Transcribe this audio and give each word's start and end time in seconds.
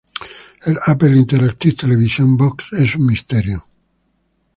El 0.65 0.77
Apple 0.87 1.15
Interactive 1.15 1.75
Television 1.75 2.35
Box 2.35 2.73
es 2.73 2.95
un 2.95 3.05
misterio. 3.05 3.63